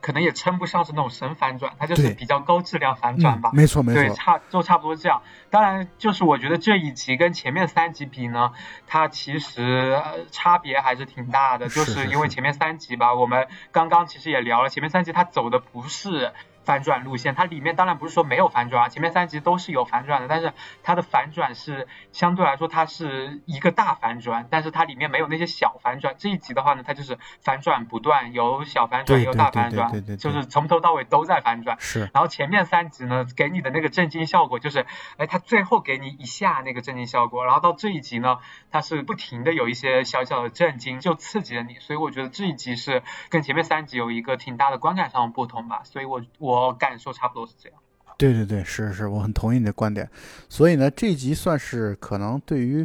[0.00, 3.50] 可能也称不上是那种神反转，它就是比较高质量反转吧。
[3.52, 5.22] 没错没错，对，差就差不多这样。
[5.50, 8.52] 当然，就是我觉得这一集跟前面三集比呢，
[8.86, 11.68] 它其实差别还是挺大的。
[11.68, 16.32] 就是因为前面三集吧，我们刚刚其实也聊了，前面三集它走的不是
[16.68, 20.52] 反转路线，它里面当然不是说没有反转啊，前面三集都是有反转的，但是
[20.82, 26.14] 它的反转是相对来说它是一个大反转，但是它里面没有那些小反转。
[26.18, 31.80] 这一集的话呢，它就是反转不断，有小反转，有大反转，就是从头到尾都在反转。
[31.80, 32.00] 是。
[32.12, 34.84] 然后前面三集呢，给你的那个震惊效果就是，
[35.16, 38.40] 哎，它最后给你一下那个震惊效果，然后到这一集呢，
[38.70, 41.76] 它是不停的有一些小小的震惊，就刺激了你。
[41.80, 45.80] 所以我觉得这一集是跟前面三集有一个挺大的观感上的不同吧。
[45.84, 46.57] 所以我我。
[46.58, 47.78] 我感受差不多是这样。
[48.16, 50.10] 对对对，是是，我很同意你的观点。
[50.48, 52.84] 所以呢，这集算是可能对于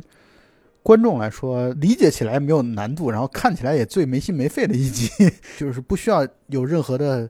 [0.84, 5.10] 观众来说理解起来没有难度，然后看起来也最没心没肺的一集，
[5.58, 7.28] 就是不需要有任何的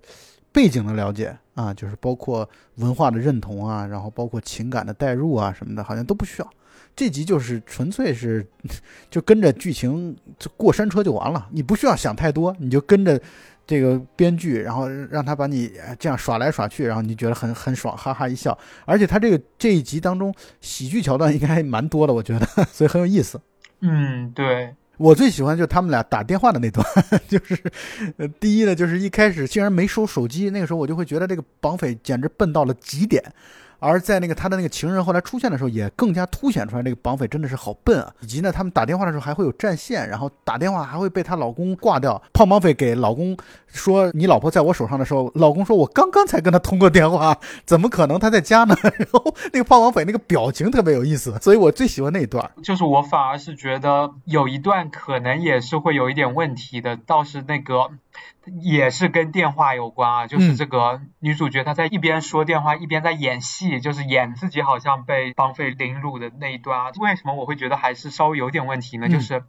[0.52, 6.50] 背景的了解啊，就是包括文化的认同啊，然后包括情感的代入啊什么的，好像都不需要。
[6.96, 8.46] 这集就是纯粹是
[9.10, 10.14] 就跟着剧情
[10.58, 13.22] 过山车就完了，你不需要想太多，你就跟着。
[13.66, 18.58] 这个编剧，然后让他把你这样耍来耍去，然后你觉得很很爽，哈哈一笑。
[18.86, 23.40] 而且他这个这一集当中喜剧桥段应该还蛮多的，我觉得， 所以很有意思。
[23.82, 26.86] 嗯，对我最喜欢就是他们俩打电话的那段，
[27.28, 27.58] 就是
[28.18, 33.24] 呃，第一呢，就是一开始竟然没收手机，那个时候我就会觉得这个绑匪简直笨到了极点。
[33.84, 38.14] 而在那个他的那个情人后来出现的时候，也更加凸显出来，这个绑匪真的是好笨啊！
[38.22, 42.22] 以及呢，他们打电话的时候还会有占线，然后打电话还会被她老公挂掉。
[42.32, 43.36] 胖绑匪给老公
[43.68, 52.50] 说：“你老婆在我手上的时候，老公说我刚刚才跟她通过电话，怎么可能她在家呢？” 然后那个胖绑匪那个表情特别有意思，所以我最喜欢那一段。
[52.64, 57.90] 就是我反而是觉得有一段可能也是会有一点问题的，倒是那个。
[58.62, 66.92] 也是跟电话有关啊，就是这个女主角她在一边说电话一边在演戏，就是演自己好像被绑匪凌辱的那一段啊。
[67.00, 69.08] 为什么我会觉得还是稍微有点问题呢？
[69.08, 69.46] 就是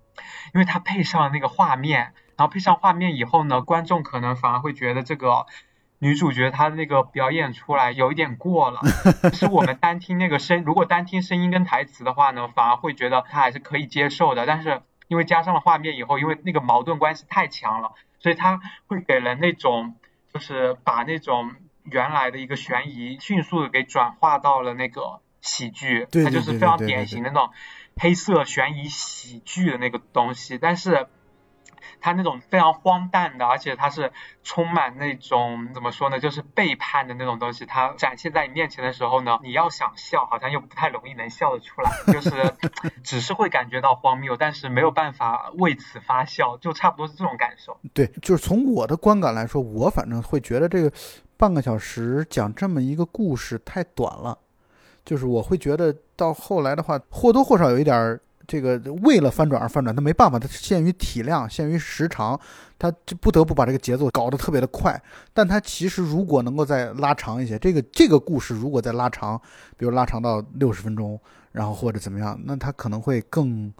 [0.54, 5.46] 因为它配上了那个画面，然后配上画面以后呢，观众可能反而会觉得这个
[5.98, 8.80] 女主角她那个表演出来有一点过了。
[9.34, 14.46] 是我们单听那个声，如果单听声音跟台词的话呢，反而会觉得她还是可以接受的。
[14.46, 17.92] 但是因为加上了画面以后，因为那个矛盾关系太强了。
[18.24, 19.96] 所以他会给人那种，
[20.32, 21.52] 就是把那种
[21.82, 27.52] 原来的一个悬疑迅速的给转化到了那个喜剧，它就是非常典型的那种
[27.98, 31.06] 黑色悬疑喜剧的那个东西，但是。
[32.00, 34.12] 他那种非常荒诞的，而且他是
[34.42, 37.66] 充满那种怎么说呢，就是背叛的那种东西。
[37.66, 42.54] 他展现在你面前的时候呢，你要想笑，好像又不太容易能笑得出来， 就是
[43.02, 47.78] 只是会感觉到荒谬，但是没有办法为此发笑，就差不多是这种感受。
[47.92, 50.92] 对，就是从我的观感来说，我反正会觉得这个
[51.36, 54.38] 半个小时讲这么一个故事太短了，
[55.04, 58.20] 就是我会觉得到后来的话，或多或少有一点儿。
[58.46, 62.38] 这个为了翻转而翻转，他没办法，他限于体量，限于时长，
[62.78, 65.00] 他就不得不把这个节奏搞得特别的快。
[65.32, 69.40] 但他其实如果能够再拉长一些，这个这个故事如果再拉长，
[69.78, 71.18] 比如拉长到六十分钟，
[71.52, 73.72] 然后或者怎么样，那他可能会更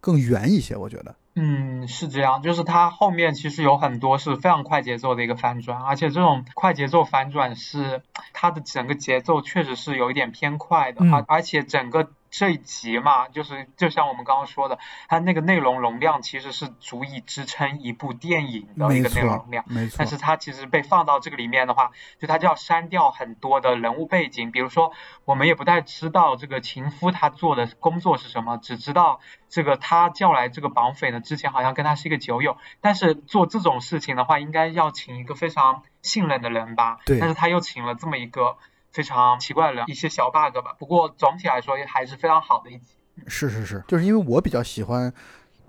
[0.00, 1.14] 更圆一些，我觉得。
[1.34, 8.02] 嗯，是这样，就是它后面其实有很多是非常快节奏的一个翻转，而且这种快节奏反转是
[8.32, 12.08] 它的整个节奏确实是有一点偏快的，而而且整个。
[12.30, 19.64] 这一集嘛，就是就像我们刚刚说的，它那个内容容量其实是足以支撑一部电影的一个内容量。
[19.66, 24.92] 没错，但是它其实被放到这个里面的话，就它就要删掉很多的人物背景，比如说
[25.24, 36.98] 我们也不太知道这个情夫他做的工作是什么，只知道这个他叫来这个绑匪呢，之前好像跟他是一个酒友，但是做这种事情的话，应该要请一个非常信任的人吧？
[37.06, 37.18] 对。
[37.18, 38.58] 但是他又请了这么一个。
[38.98, 42.94] 非常奇怪的一些小 bug 吧，不过总体来说也还是非常好的一集。
[43.28, 45.12] 是是是，就是因为我比较喜欢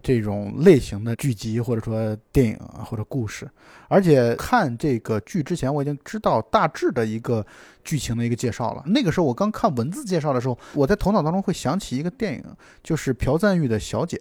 [0.02, 3.48] 这种类型的剧集或者说电影或者故事，
[3.88, 7.46] 而且看这个剧之前我已经知道大致的一个
[7.84, 8.82] 剧情的一个介绍了。
[8.88, 12.44] 那个时候我刚看文字介绍的时候，我在头脑当中会想起一个电影，
[12.82, 14.18] 就是朴赞玉的《小姐》，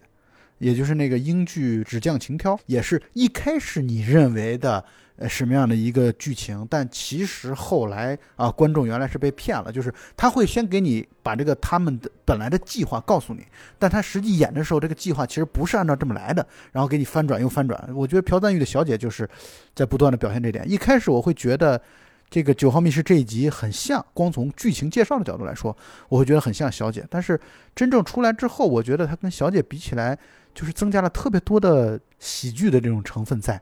[0.59, 4.85] 也就是那个英剧《纸匠情挑》，也是一开始你认为的。
[5.19, 6.67] 呃，什么样的一个剧情？
[6.71, 9.73] 但其实后来啊，观众原来是被骗了。
[9.73, 13.45] 就是他会先给你把这个他们的本来的计划告诉你，
[13.79, 17.91] 但他实际演的时候，这个计划其实不是按照这么来的，然后给你翻转又翻转。
[17.95, 19.29] 我觉得朴赞玉的小姐就是
[19.75, 20.65] 在不断的表现这点。
[20.71, 21.81] 一开始我会觉得
[22.31, 25.77] 这个九号密室这一集很像，光从剧情介绍的角度来说，
[26.09, 27.05] 我会觉得很像小姐。
[27.11, 27.41] 但是
[27.75, 30.17] 真正出来之后，我觉得它跟小姐比起来，
[30.55, 33.61] 就是增加了特别多的喜剧的这种成分在。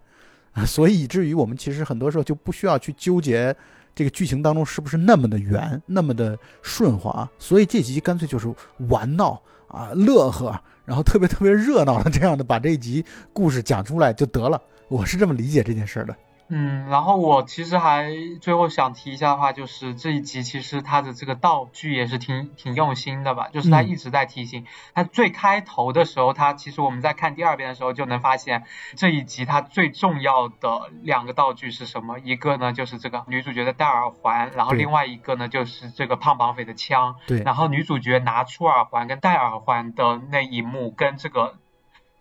[0.64, 3.54] 所以以至于我们其实很多时候就不需要去纠结
[3.94, 7.28] 这个剧情当中是不是那么的圆，那么的顺滑。
[7.38, 8.52] 所以这集干脆就是
[8.88, 14.60] 玩闹啊，乐呵，然后特别特别热闹的这样的把这一集故事讲出来就得了。
[14.88, 16.16] 我是这么理解这件事的。
[16.48, 24.64] 嗯，然后我其实还最后想提一下的话，就是这一集其实它的这个道具也是挺挺用心的吧，就是它一直在提醒。
[24.94, 28.62] 他最开头的时候，它其实我们在看第二遍的时候就能发现，
[28.94, 32.18] 这一集它最重要的两个道具是什么？
[32.20, 37.16] 一个呢就是这个女主角的戴耳环，然后另外一个呢就是这个胖绑匪的枪。
[37.26, 37.42] 对。
[37.42, 41.54] 然后女主角拿出耳环跟戴耳环的那一幕，跟这个。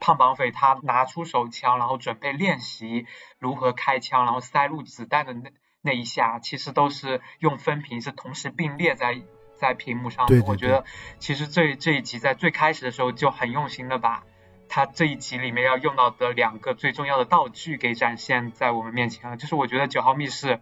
[0.05, 3.07] 胖绑匪他拿出手枪，然后准备练习
[3.39, 5.49] 如何开枪，然后塞入子弹的那
[5.81, 9.19] 那一下，其实都是用分屏是同时并列在
[9.55, 10.43] 在屏幕上的。
[10.45, 10.85] 我觉得
[11.17, 14.23] 其实这这一集在最开始的时候就很用心的把
[14.69, 19.37] 他这一集里面要用到的两个最重要的道具给展现在我们面前了。
[19.37, 20.61] 就是我觉得九号密室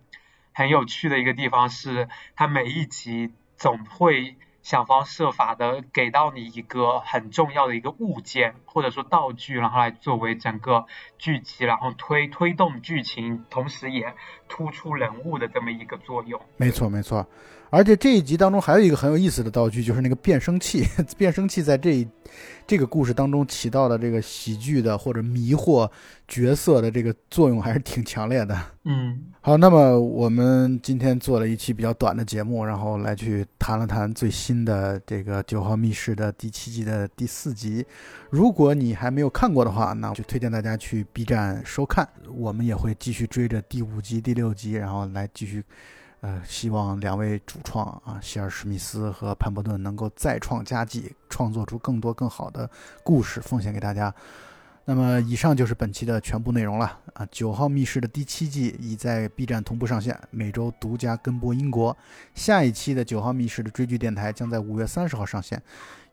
[0.53, 4.37] 很有趣的一个地方是，它每一集总会。
[4.63, 10.85] 想方设法的给到你一个很重要的一个物件或者说道具，然后来作为整个
[11.19, 14.15] 剧集，然后推推动剧情，同时也
[14.47, 16.41] 突出人物的这么一个作用。
[16.57, 17.27] 没错，没错。
[17.73, 20.85] 而且这一集当中还有一个很有意思的道具，就是那个变声器。
[21.17, 22.07] 变声器在这一
[22.67, 25.89] 这个故事当中起到的这个喜剧的或者迷惑
[26.27, 28.55] 角色的这个作用还是挺强烈的。
[28.83, 37.83] 嗯，好，那么我们今天做了一期比较短的节目，然后来去谈了谈最新的这个《九号密室》的第七季的第四集。
[38.29, 42.07] 如果你还没有看过的话，那我就推荐大家去 B 站收看。
[42.35, 45.63] 我们也会继续追着第五集、第六集，然后来继续。
[46.23, 52.69] 呃，希望两位主创啊，希尔史密斯和潘伯顿能够再创佳绩，创作出更多更好的
[53.03, 54.13] 故事，奉献给大家。
[54.85, 57.27] 那么，以上就是本期的全部内容了啊！
[57.29, 61.95] 九号密室的第七季已在 B 站同步上线，每周独家跟播英国。
[62.33, 65.61] 下一期的九号密室的追剧电台将在五月三十号上线，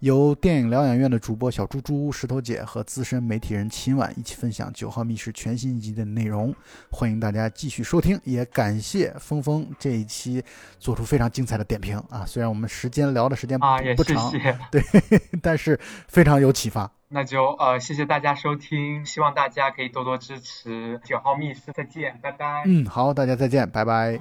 [0.01, 6.55] 由电影疗养院的主播小猪猪、石头姐和资深媒体人秦婉一起分享九号密室全新一集的内容。
[6.91, 10.43] 欢迎大家继续收听，也感谢峰峰这一期
[10.79, 12.25] 做出非常精彩的点评啊！
[12.27, 13.59] 虽然我们时间聊的时间
[13.97, 14.33] 不长，
[14.71, 14.83] 对，
[15.43, 15.79] 但是
[16.09, 16.91] 非常有启发。
[17.09, 22.63] 那就呃，谢谢大家收听，希望大家可以多多支持九号密室，再见，拜拜。
[22.67, 24.19] 嗯，好，大家再见，拜拜。